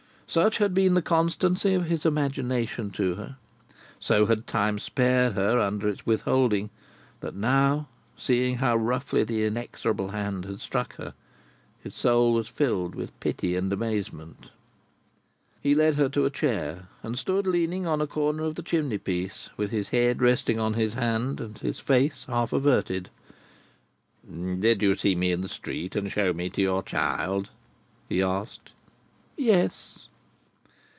Such 0.27 0.59
had 0.59 0.73
been 0.73 0.93
the 0.93 1.01
constancy 1.01 1.73
of 1.73 1.87
his 1.87 2.05
imagination 2.05 2.89
to 2.91 3.15
her, 3.15 3.35
so 3.99 4.27
had 4.27 4.47
Time 4.47 4.79
spared 4.79 5.33
her 5.33 5.59
under 5.59 5.89
its 5.89 6.05
withholding, 6.05 6.69
that 7.19 7.35
now, 7.35 7.89
seeing 8.15 8.55
how 8.55 8.77
roughly 8.77 9.25
the 9.25 9.43
inexorable 9.45 10.07
hand 10.11 10.45
had 10.45 10.61
struck 10.61 10.95
her, 10.95 11.15
his 11.83 11.93
soul 11.95 12.31
was 12.31 12.47
filled 12.47 12.95
with 12.95 13.19
pity 13.19 13.57
and 13.57 13.73
amazement. 13.73 14.51
He 15.59 15.75
led 15.75 15.95
her 15.95 16.07
to 16.07 16.23
a 16.23 16.29
chair, 16.29 16.87
and 17.03 17.19
stood 17.19 17.45
leaning 17.45 17.85
on 17.85 17.99
a 17.99 18.07
corner 18.07 18.43
of 18.45 18.55
the 18.55 18.63
chimney 18.63 18.99
piece, 18.99 19.49
with 19.57 19.71
his 19.71 19.89
head 19.89 20.21
resting 20.21 20.57
on 20.57 20.75
his 20.75 20.93
hand, 20.93 21.41
and 21.41 21.57
his 21.57 21.81
face 21.81 22.23
half 22.29 22.53
averted. 22.53 23.09
"Did 24.25 24.81
you 24.81 24.95
see 24.95 25.13
me 25.13 25.33
in 25.33 25.41
the 25.41 25.49
street, 25.49 25.93
and 25.93 26.09
show 26.09 26.31
me 26.31 26.49
to 26.51 26.61
your 26.61 26.83
child?" 26.83 27.49
he 28.07 28.21
asked. 28.23 28.71
"Yes." 29.35 30.07